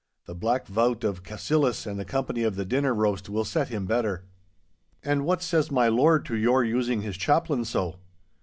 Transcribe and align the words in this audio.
The 0.25 0.33
Black 0.33 0.65
Vaut 0.65 1.03
of 1.03 1.21
Cassillis 1.21 1.85
and 1.85 1.99
the 1.99 2.05
company 2.05 2.41
of 2.41 2.55
the 2.55 2.65
dinner 2.65 2.91
roast 2.91 3.29
will 3.29 3.45
set 3.45 3.67
him 3.69 3.85
better.' 3.85 4.25
'And 5.03 5.25
what 5.25 5.43
says 5.43 5.69
my 5.69 5.89
lord 5.89 6.25
to 6.25 6.35
your 6.35 6.63
using 6.63 7.03
his 7.03 7.17
chaplain 7.17 7.65
so? 7.65 7.97